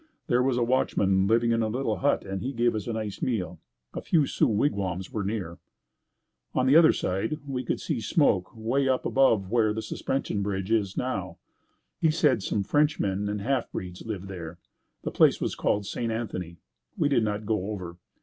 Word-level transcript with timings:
There 0.25 0.41
was 0.41 0.57
a 0.57 0.63
watchman 0.63 1.27
living 1.27 1.51
in 1.51 1.61
a 1.61 1.67
little 1.67 1.97
hut 1.97 2.25
and 2.25 2.41
he 2.41 2.53
gave 2.53 2.73
us 2.73 2.87
a 2.87 2.93
nice 2.93 3.21
meal. 3.21 3.59
A 3.93 4.01
few 4.01 4.25
Sioux 4.25 4.47
wigwams 4.47 5.11
were 5.11 5.23
near. 5.23 5.59
On 6.55 6.65
the 6.65 6.75
other 6.75 6.91
side, 6.91 7.37
we 7.45 7.63
could 7.63 7.79
see 7.79 8.01
smoke 8.01 8.49
'way 8.55 8.89
up 8.89 9.05
above 9.05 9.51
where 9.51 9.73
the 9.75 9.81
suspension 9.83 10.41
bridge 10.41 10.73
now 10.97 11.37
is. 12.01 12.05
He 12.07 12.09
said 12.09 12.41
some 12.41 12.63
Frenchmen 12.63 13.29
and 13.29 13.41
half 13.41 13.71
breeds 13.71 14.03
lived 14.03 14.27
there. 14.27 14.57
The 15.03 15.11
place 15.11 15.39
was 15.39 15.53
called 15.53 15.85
St. 15.85 16.11
Anthony. 16.11 16.57
We 16.97 17.07
did 17.07 17.23
not 17.23 17.45
go 17.45 17.69
over. 17.69 17.97